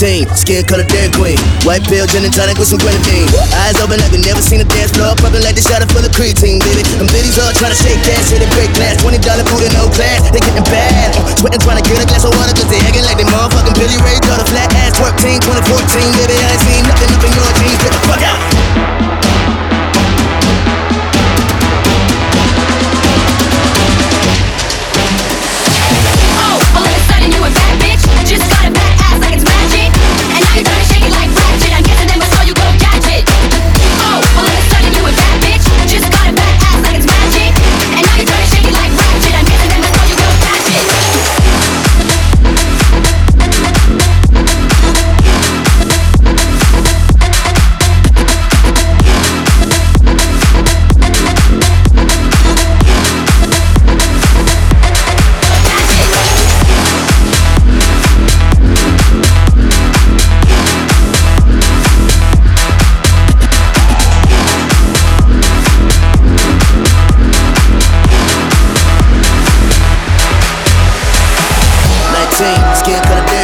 [0.00, 1.36] 19, skin color Dairy Queen.
[1.68, 3.28] White pill, gin and tonic with some grenadine.
[3.68, 5.12] Eyes open like we never seen a dance floor.
[5.20, 6.80] Pumping like the shot full of creatine, baby.
[6.96, 8.96] Them biddies all trying to shake ass, hit a break glass.
[9.04, 11.12] $20 food and no class, they getting bad.
[11.20, 14.00] Uh, sweating to get a glass of water, cause they acting like they motherfucking Billy
[14.00, 14.16] Ray.
[14.24, 15.68] Got a flat ass twerk team, 2014,
[16.16, 16.32] baby.
[16.48, 16.49] I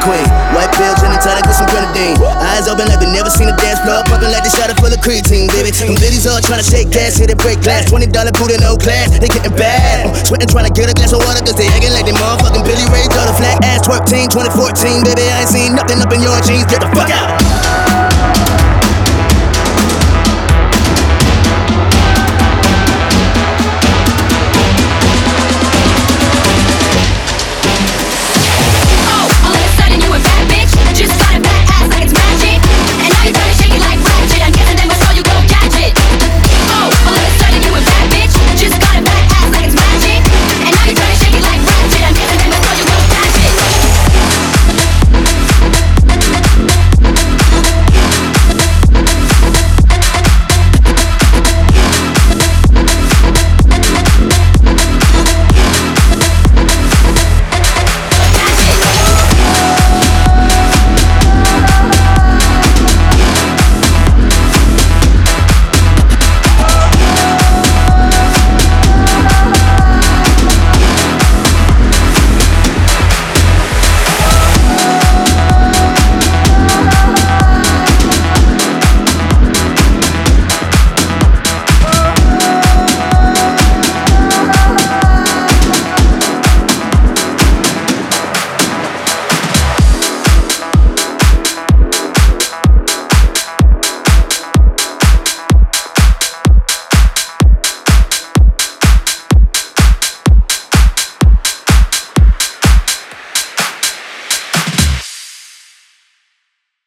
[0.00, 0.24] Queen.
[0.56, 2.16] White pill, gin and tonic with some grenadine.
[2.40, 4.00] Eyes open like we never seen a dance floor.
[4.08, 5.70] Pumping like the shot full of creatine, baby.
[5.72, 7.92] Them biddies all trying to shake ass, hit a break glass.
[7.92, 10.08] $20 food and no class, they getting bad.
[10.08, 12.64] Uh, sweating trying to get a glass of water, cause they acting like they motherfucking
[12.64, 13.04] Billy Ray.
[13.12, 15.28] Got a flat ass twerk team, 2014, baby.
[15.28, 16.64] I ain't seen nothing up in your jeans.
[16.66, 17.69] Get the fuck out.